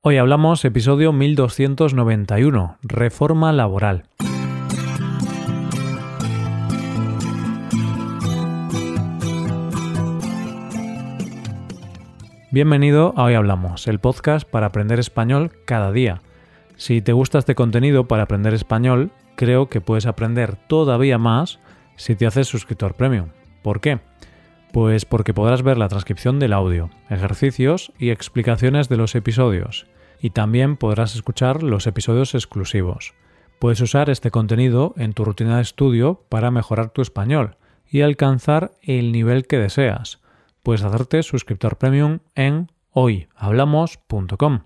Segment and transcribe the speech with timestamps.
[0.00, 4.04] Hoy hablamos episodio 1291, Reforma Laboral.
[12.52, 16.22] Bienvenido a Hoy Hablamos, el podcast para aprender español cada día.
[16.76, 21.58] Si te gusta este contenido para aprender español, creo que puedes aprender todavía más
[21.96, 23.30] si te haces suscriptor premium.
[23.64, 23.98] ¿Por qué?
[24.72, 29.86] Pues porque podrás ver la transcripción del audio, ejercicios y explicaciones de los episodios,
[30.20, 33.14] y también podrás escuchar los episodios exclusivos.
[33.58, 37.56] Puedes usar este contenido en tu rutina de estudio para mejorar tu español
[37.90, 40.20] y alcanzar el nivel que deseas.
[40.62, 44.60] Puedes hacerte suscriptor premium en hoyhablamos.com.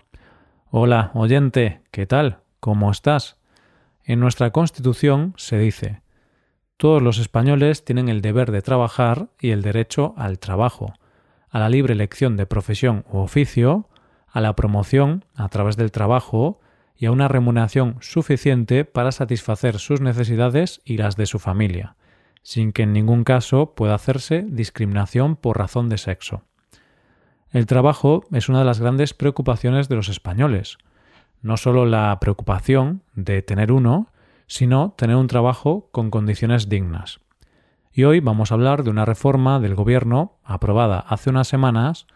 [0.69, 2.39] Hola, oyente, ¿qué tal?
[2.59, 3.37] ¿Cómo estás?
[4.03, 6.01] En nuestra Constitución se dice
[6.83, 10.93] todos los españoles tienen el deber de trabajar y el derecho al trabajo,
[11.49, 13.87] a la libre elección de profesión u oficio,
[14.27, 16.59] a la promoción a través del trabajo
[16.97, 21.95] y a una remuneración suficiente para satisfacer sus necesidades y las de su familia,
[22.41, 26.43] sin que en ningún caso pueda hacerse discriminación por razón de sexo.
[27.51, 30.79] El trabajo es una de las grandes preocupaciones de los españoles,
[31.41, 34.09] no solo la preocupación de tener uno,
[34.47, 37.19] sino tener un trabajo con condiciones dignas.
[37.91, 42.07] Y hoy vamos a hablar de una reforma del Gobierno aprobada hace unas semanas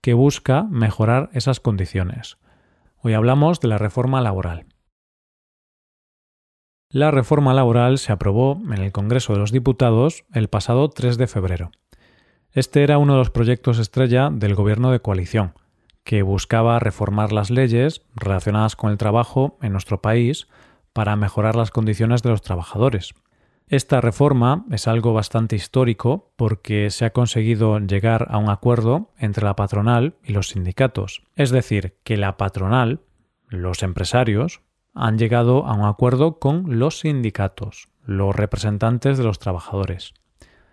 [0.00, 2.38] que busca mejorar esas condiciones.
[3.02, 4.66] Hoy hablamos de la reforma laboral.
[6.88, 11.26] La reforma laboral se aprobó en el Congreso de los Diputados el pasado 3 de
[11.26, 11.70] febrero.
[12.52, 15.52] Este era uno de los proyectos estrella del Gobierno de coalición,
[16.04, 20.46] que buscaba reformar las leyes relacionadas con el trabajo en nuestro país
[20.96, 23.12] para mejorar las condiciones de los trabajadores.
[23.68, 29.44] Esta reforma es algo bastante histórico porque se ha conseguido llegar a un acuerdo entre
[29.44, 31.22] la patronal y los sindicatos.
[31.34, 33.00] Es decir, que la patronal,
[33.46, 34.62] los empresarios,
[34.94, 40.14] han llegado a un acuerdo con los sindicatos, los representantes de los trabajadores.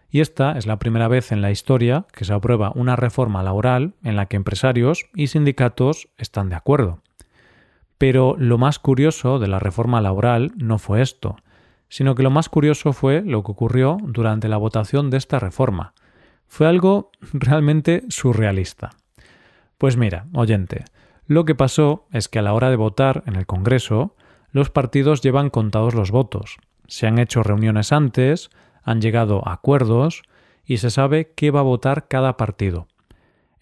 [0.09, 3.95] Y esta es la primera vez en la historia que se aprueba una reforma laboral
[4.03, 7.01] en la que empresarios y sindicatos están de acuerdo.
[8.03, 11.37] Pero lo más curioso de la reforma laboral no fue esto,
[11.87, 15.93] sino que lo más curioso fue lo que ocurrió durante la votación de esta reforma.
[16.45, 18.89] Fue algo realmente surrealista.
[19.77, 20.83] Pues mira, oyente,
[21.27, 24.17] lo que pasó es que a la hora de votar en el Congreso,
[24.51, 26.57] los partidos llevan contados los votos.
[26.89, 28.49] Se han hecho reuniones antes,
[28.83, 30.23] han llegado a acuerdos
[30.65, 32.89] y se sabe qué va a votar cada partido.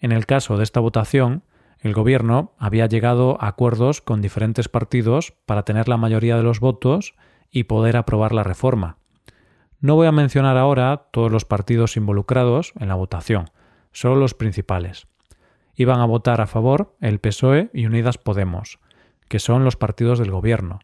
[0.00, 1.44] En el caso de esta votación,
[1.82, 6.60] el gobierno había llegado a acuerdos con diferentes partidos para tener la mayoría de los
[6.60, 7.14] votos
[7.50, 8.98] y poder aprobar la reforma.
[9.80, 13.50] No voy a mencionar ahora todos los partidos involucrados en la votación,
[13.90, 15.08] solo los principales.
[15.74, 18.78] Iban a votar a favor el PSOE y Unidas Podemos,
[19.26, 20.78] que son los partidos del gobierno,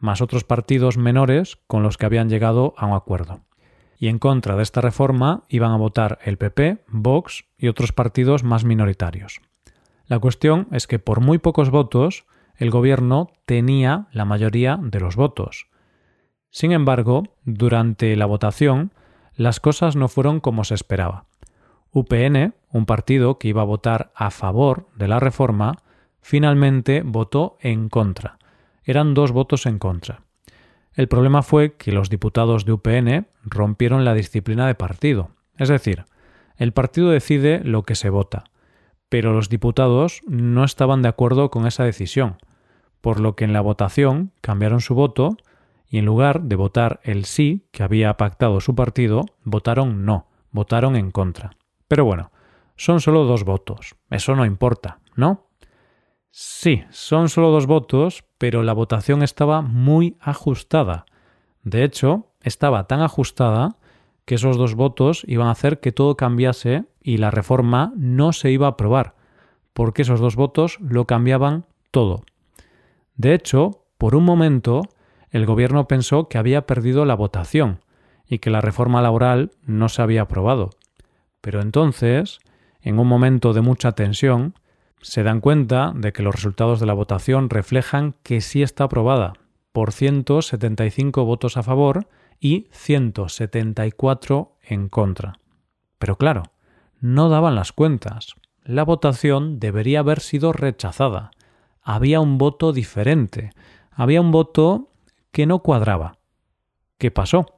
[0.00, 3.42] más otros partidos menores con los que habían llegado a un acuerdo.
[3.98, 8.42] Y en contra de esta reforma iban a votar el PP, Vox y otros partidos
[8.42, 9.40] más minoritarios.
[10.10, 12.26] La cuestión es que por muy pocos votos
[12.56, 15.68] el gobierno tenía la mayoría de los votos.
[16.50, 18.92] Sin embargo, durante la votación,
[19.36, 21.26] las cosas no fueron como se esperaba.
[21.92, 25.76] UPN, un partido que iba a votar a favor de la reforma,
[26.20, 28.38] finalmente votó en contra.
[28.82, 30.22] Eran dos votos en contra.
[30.92, 35.30] El problema fue que los diputados de UPN rompieron la disciplina de partido.
[35.56, 36.04] Es decir,
[36.56, 38.49] el partido decide lo que se vota
[39.10, 42.38] pero los diputados no estaban de acuerdo con esa decisión,
[43.02, 45.36] por lo que en la votación cambiaron su voto
[45.90, 50.94] y en lugar de votar el sí que había pactado su partido, votaron no, votaron
[50.94, 51.50] en contra.
[51.88, 52.30] Pero bueno,
[52.76, 55.48] son solo dos votos, eso no importa, ¿no?
[56.30, 61.04] Sí, son solo dos votos, pero la votación estaba muy ajustada.
[61.64, 63.76] De hecho, estaba tan ajustada
[64.30, 68.52] que esos dos votos iban a hacer que todo cambiase y la reforma no se
[68.52, 69.16] iba a aprobar,
[69.72, 72.22] porque esos dos votos lo cambiaban todo.
[73.16, 74.82] De hecho, por un momento,
[75.30, 77.80] el gobierno pensó que había perdido la votación
[78.24, 80.70] y que la reforma laboral no se había aprobado.
[81.40, 82.38] Pero entonces,
[82.82, 84.54] en un momento de mucha tensión,
[85.02, 89.32] se dan cuenta de que los resultados de la votación reflejan que sí está aprobada,
[89.72, 92.08] por 175 votos a favor
[92.38, 95.38] y 174 en contra.
[95.98, 96.44] Pero claro,
[97.00, 98.34] no daban las cuentas.
[98.64, 101.30] La votación debería haber sido rechazada.
[101.82, 103.52] Había un voto diferente.
[103.90, 104.92] Había un voto
[105.32, 106.18] que no cuadraba.
[106.98, 107.46] ¿Qué pasó?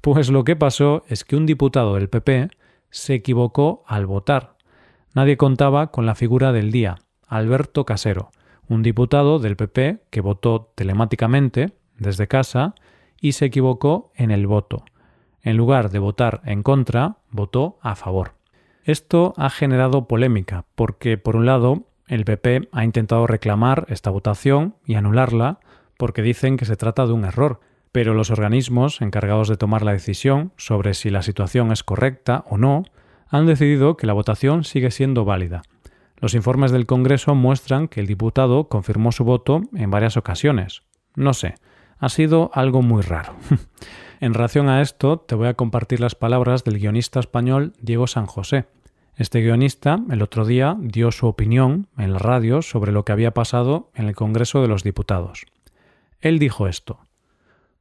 [0.00, 2.48] Pues lo que pasó es que un diputado del PP
[2.88, 4.56] se equivocó al votar.
[5.14, 6.96] Nadie contaba con la figura del día,
[7.28, 8.30] Alberto Casero,
[8.68, 12.74] un diputado del PP que votó telemáticamente desde casa
[13.20, 14.84] y se equivocó en el voto.
[15.42, 18.32] En lugar de votar en contra, votó a favor.
[18.84, 24.76] Esto ha generado polémica porque, por un lado, el PP ha intentado reclamar esta votación
[24.84, 25.60] y anularla
[25.96, 27.60] porque dicen que se trata de un error,
[27.92, 32.58] pero los organismos encargados de tomar la decisión sobre si la situación es correcta o
[32.58, 32.82] no
[33.28, 35.62] han decidido que la votación sigue siendo válida.
[36.24, 40.82] Los informes del Congreso muestran que el diputado confirmó su voto en varias ocasiones.
[41.16, 41.56] No sé,
[41.98, 43.36] ha sido algo muy raro.
[44.20, 48.24] en relación a esto, te voy a compartir las palabras del guionista español Diego San
[48.24, 48.64] José.
[49.16, 53.34] Este guionista el otro día dio su opinión en la radio sobre lo que había
[53.34, 55.44] pasado en el Congreso de los Diputados.
[56.22, 57.00] Él dijo esto.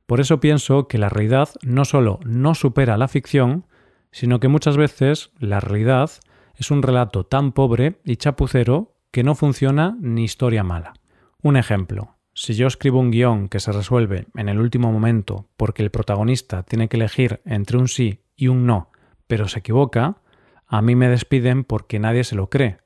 [0.05, 3.67] Por eso pienso que la realidad no solo no supera la ficción,
[4.11, 6.11] sino que muchas veces la realidad
[6.63, 10.93] es un relato tan pobre y chapucero que no funciona ni historia mala.
[11.41, 12.15] Un ejemplo.
[12.33, 16.63] Si yo escribo un guion que se resuelve en el último momento porque el protagonista
[16.63, 18.91] tiene que elegir entre un sí y un no,
[19.27, 20.21] pero se equivoca,
[20.65, 22.77] a mí me despiden porque nadie se lo cree,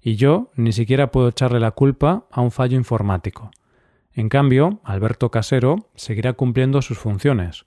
[0.00, 3.50] y yo ni siquiera puedo echarle la culpa a un fallo informático.
[4.12, 7.64] En cambio, Alberto Casero seguirá cumpliendo sus funciones.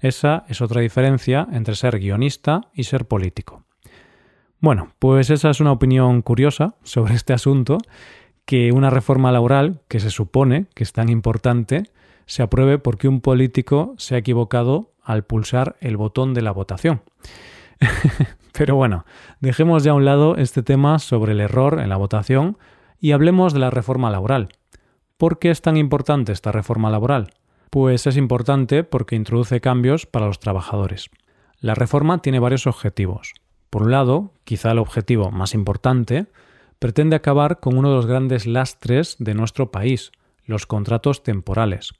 [0.00, 3.66] Esa es otra diferencia entre ser guionista y ser político.
[4.62, 7.78] Bueno, pues esa es una opinión curiosa sobre este asunto
[8.44, 11.82] que una reforma laboral, que se supone que es tan importante,
[12.26, 17.02] se apruebe porque un político se ha equivocado al pulsar el botón de la votación.
[18.52, 19.04] Pero bueno,
[19.40, 22.56] dejemos ya a un lado este tema sobre el error en la votación
[23.00, 24.50] y hablemos de la reforma laboral.
[25.16, 27.34] ¿Por qué es tan importante esta reforma laboral?
[27.68, 31.10] Pues es importante porque introduce cambios para los trabajadores.
[31.58, 33.34] La reforma tiene varios objetivos.
[33.72, 36.26] Por un lado, quizá el objetivo más importante,
[36.78, 40.12] pretende acabar con uno de los grandes lastres de nuestro país,
[40.44, 41.94] los contratos temporales.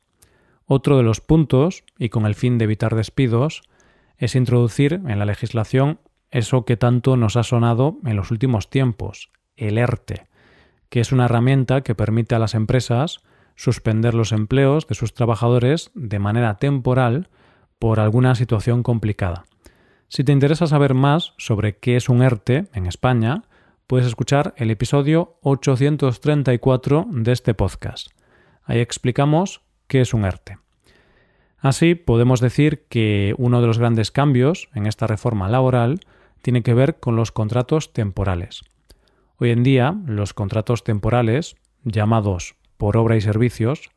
[0.67, 3.63] Otro de los puntos, y con el fin de evitar despidos,
[4.19, 5.99] es introducir en la legislación
[6.31, 10.27] eso que tanto nos ha sonado en los últimos tiempos, el ERTE,
[10.91, 13.21] que es una herramienta que permite a las empresas
[13.57, 17.31] suspender los empleos de sus trabajadores de manera temporal
[17.79, 19.47] por alguna situación complicada.
[20.13, 23.45] Si te interesa saber más sobre qué es un ERTE en España,
[23.87, 28.09] puedes escuchar el episodio 834 de este podcast.
[28.65, 30.59] Ahí explicamos qué es un ERTE.
[31.57, 36.01] Así, podemos decir que uno de los grandes cambios en esta reforma laboral
[36.43, 38.61] tiene que ver con los contratos temporales.
[39.39, 43.89] Hoy en día, los contratos temporales, llamados por obra y servicios,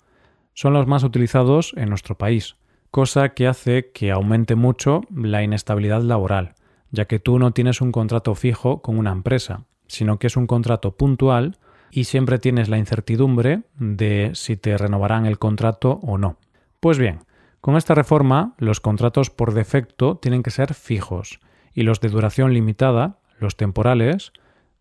[0.54, 2.56] son los más utilizados en nuestro país,
[2.96, 6.56] cosa que hace que aumente mucho la inestabilidad laboral,
[6.92, 10.48] ya que tú no tienes un contrato fijo con una empresa, sino que es un
[10.48, 11.58] contrato puntual
[11.92, 16.38] y siempre tienes la incertidumbre de si te renovarán el contrato o no.
[16.80, 17.20] Pues bien,
[17.60, 21.42] con esta reforma los contratos por defecto tienen que ser fijos
[21.74, 24.32] y los de duración limitada, los temporales,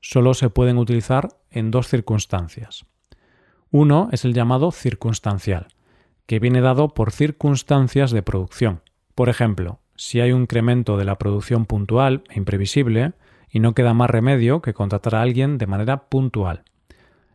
[0.01, 2.87] solo se pueden utilizar en dos circunstancias.
[3.73, 5.67] Uno es el llamado circunstancial,
[6.27, 8.83] que viene dado por circunstancias de producción.
[9.15, 13.13] Por ejemplo, si hay un incremento de la producción puntual e imprevisible,
[13.55, 16.65] y no queda más remedio que contratar a alguien de manera puntual.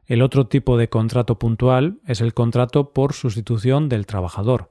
[0.06, 4.70] El otro tipo de contrato puntual es el contrato por sustitución del trabajador,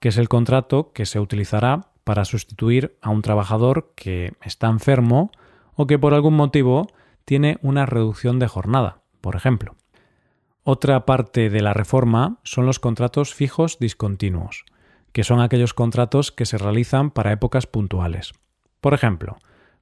[0.00, 5.30] que es el contrato que se utilizará para sustituir a un trabajador que está enfermo
[5.74, 6.88] o que por algún motivo
[7.24, 9.76] tiene una reducción de jornada, por ejemplo.
[10.64, 14.64] Otra parte de la reforma son los contratos fijos discontinuos,
[15.12, 18.32] que son aquellos contratos que se realizan para épocas puntuales.
[18.80, 19.38] Por ejemplo,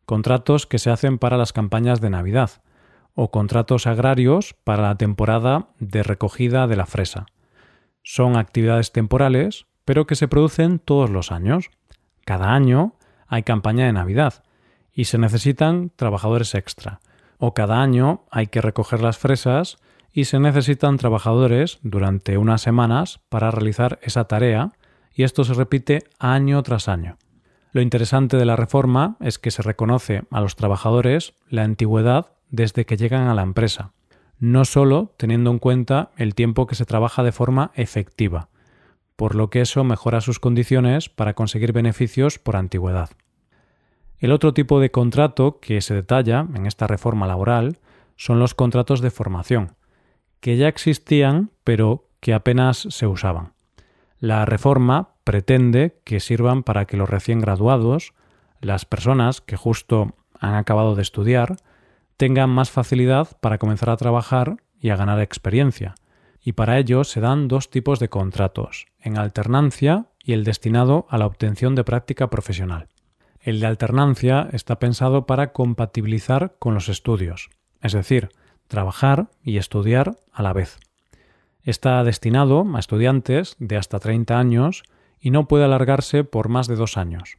[0.06, 2.62] contratos que se hacen para las campañas de Navidad,
[3.14, 7.26] o contratos agrarios para la temporada de recogida de la fresa.
[8.02, 11.70] Son actividades temporales, pero que se producen todos los años.
[12.24, 12.94] Cada año
[13.26, 14.44] hay campaña de Navidad
[14.92, 17.00] y se necesitan trabajadores extra.
[17.36, 19.76] O cada año hay que recoger las fresas
[20.12, 24.72] y se necesitan trabajadores durante unas semanas para realizar esa tarea
[25.14, 27.16] y esto se repite año tras año.
[27.72, 32.84] Lo interesante de la reforma es que se reconoce a los trabajadores la antigüedad desde
[32.84, 33.92] que llegan a la empresa,
[34.38, 38.48] no solo teniendo en cuenta el tiempo que se trabaja de forma efectiva,
[39.14, 43.10] por lo que eso mejora sus condiciones para conseguir beneficios por antigüedad.
[44.18, 47.78] El otro tipo de contrato que se detalla en esta reforma laboral
[48.16, 49.76] son los contratos de formación,
[50.40, 53.52] que ya existían pero que apenas se usaban.
[54.18, 58.12] La reforma pretende que sirvan para que los recién graduados,
[58.60, 61.56] las personas que justo han acabado de estudiar,
[62.16, 65.94] tengan más facilidad para comenzar a trabajar y a ganar experiencia,
[66.42, 71.18] y para ello se dan dos tipos de contratos, en alternancia y el destinado a
[71.18, 72.88] la obtención de práctica profesional.
[73.40, 77.48] El de alternancia está pensado para compatibilizar con los estudios,
[77.80, 78.28] es decir,
[78.70, 80.78] trabajar y estudiar a la vez.
[81.62, 84.84] Está destinado a estudiantes de hasta 30 años
[85.20, 87.36] y no puede alargarse por más de dos años.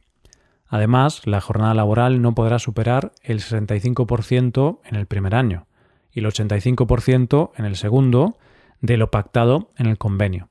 [0.68, 5.66] Además, la jornada laboral no podrá superar el 65% en el primer año
[6.12, 8.38] y el 85% en el segundo
[8.80, 10.50] de lo pactado en el convenio.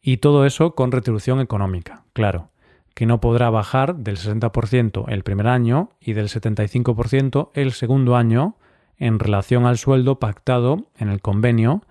[0.00, 2.50] Y todo eso con retribución económica, claro,
[2.94, 8.56] que no podrá bajar del 60% el primer año y del 75% el segundo año
[9.00, 11.82] en relación al sueldo pactado en el convenio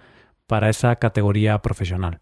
[0.47, 2.21] para esa categoría profesional.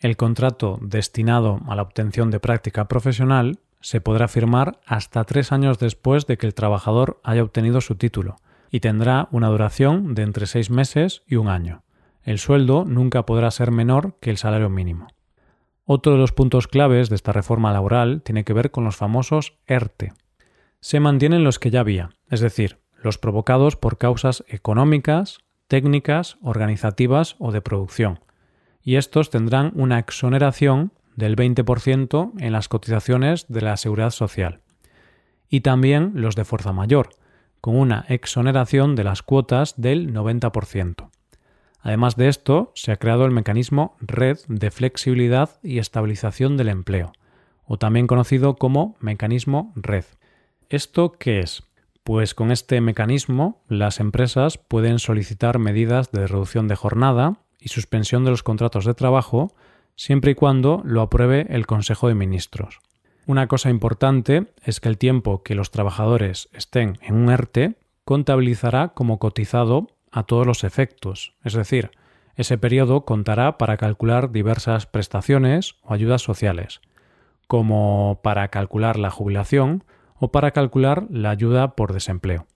[0.00, 5.78] El contrato destinado a la obtención de práctica profesional se podrá firmar hasta tres años
[5.78, 8.36] después de que el trabajador haya obtenido su título
[8.70, 11.84] y tendrá una duración de entre seis meses y un año.
[12.22, 15.08] El sueldo nunca podrá ser menor que el salario mínimo.
[15.84, 19.58] Otro de los puntos claves de esta reforma laboral tiene que ver con los famosos
[19.66, 20.12] ERTE.
[20.80, 27.36] Se mantienen los que ya había, es decir, los provocados por causas económicas, técnicas, organizativas
[27.38, 28.20] o de producción,
[28.82, 34.60] y estos tendrán una exoneración del 20% en las cotizaciones de la seguridad social.
[35.48, 37.10] Y también los de fuerza mayor,
[37.60, 41.10] con una exoneración de las cuotas del 90%.
[41.80, 47.12] Además de esto, se ha creado el mecanismo Red de Flexibilidad y Estabilización del Empleo,
[47.64, 50.04] o también conocido como mecanismo Red.
[50.68, 51.62] ¿Esto qué es?
[52.08, 58.24] Pues con este mecanismo las empresas pueden solicitar medidas de reducción de jornada y suspensión
[58.24, 59.52] de los contratos de trabajo
[59.94, 62.80] siempre y cuando lo apruebe el Consejo de Ministros.
[63.26, 67.74] Una cosa importante es que el tiempo que los trabajadores estén en un ERTE
[68.06, 71.90] contabilizará como cotizado a todos los efectos, es decir,
[72.36, 76.80] ese periodo contará para calcular diversas prestaciones o ayudas sociales,
[77.48, 79.84] como para calcular la jubilación
[80.18, 82.46] o para calcular la ayuda por desempleo.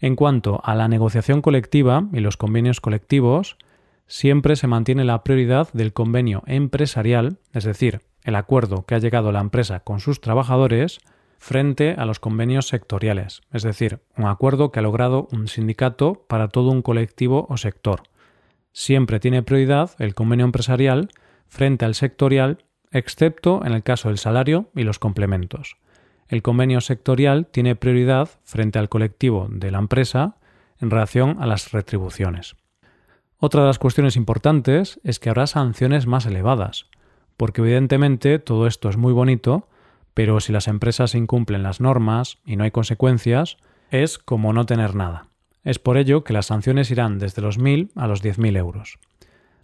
[0.00, 3.56] En cuanto a la negociación colectiva y los convenios colectivos,
[4.06, 9.32] siempre se mantiene la prioridad del convenio empresarial, es decir, el acuerdo que ha llegado
[9.32, 10.98] la empresa con sus trabajadores,
[11.38, 16.46] frente a los convenios sectoriales, es decir, un acuerdo que ha logrado un sindicato para
[16.46, 18.04] todo un colectivo o sector.
[18.72, 21.08] Siempre tiene prioridad el convenio empresarial
[21.48, 25.76] frente al sectorial, excepto en el caso del salario y los complementos.
[26.32, 30.36] El convenio sectorial tiene prioridad frente al colectivo de la empresa
[30.80, 32.56] en relación a las retribuciones.
[33.36, 36.86] Otra de las cuestiones importantes es que habrá sanciones más elevadas,
[37.36, 39.68] porque evidentemente todo esto es muy bonito,
[40.14, 43.58] pero si las empresas incumplen las normas y no hay consecuencias,
[43.90, 45.26] es como no tener nada.
[45.64, 48.98] Es por ello que las sanciones irán desde los 1.000 a los 10.000 euros.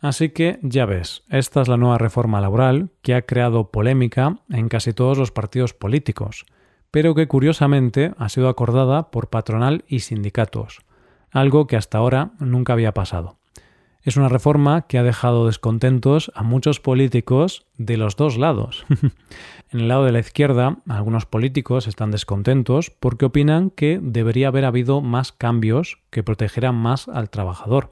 [0.03, 4.69] Así que ya ves, esta es la nueva reforma laboral que ha creado polémica en
[4.69, 6.45] casi todos los partidos políticos,
[6.91, 10.81] pero que curiosamente ha sido acordada por patronal y sindicatos,
[11.31, 13.39] algo que hasta ahora nunca había pasado.
[14.03, 18.87] Es una reforma que ha dejado descontentos a muchos políticos de los dos lados.
[19.71, 24.65] en el lado de la izquierda, algunos políticos están descontentos porque opinan que debería haber
[24.65, 27.91] habido más cambios que protegeran más al trabajador.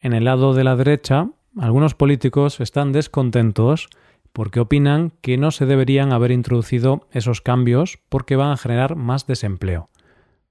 [0.00, 1.28] En el lado de la derecha,
[1.58, 3.90] algunos políticos están descontentos
[4.32, 9.26] porque opinan que no se deberían haber introducido esos cambios porque van a generar más
[9.26, 9.90] desempleo.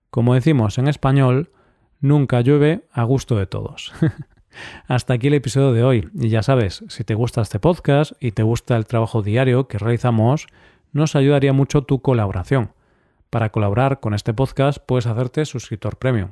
[0.10, 1.52] Como decimos en español,
[2.00, 3.94] nunca llueve a gusto de todos.
[4.88, 6.10] Hasta aquí el episodio de hoy.
[6.16, 9.78] Y ya sabes, si te gusta este podcast y te gusta el trabajo diario que
[9.78, 10.48] realizamos,
[10.92, 12.74] nos ayudaría mucho tu colaboración.
[13.30, 16.32] Para colaborar con este podcast puedes hacerte suscriptor premium.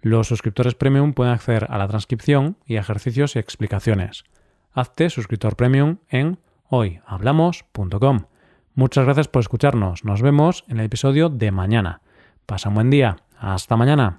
[0.00, 4.24] Los suscriptores premium pueden acceder a la transcripción y ejercicios y explicaciones.
[4.72, 6.38] Hazte suscriptor premium en
[6.70, 8.20] hoyhablamos.com.
[8.74, 10.04] Muchas gracias por escucharnos.
[10.04, 12.00] Nos vemos en el episodio de mañana.
[12.46, 13.18] Pasa un buen día.
[13.38, 14.18] Hasta mañana.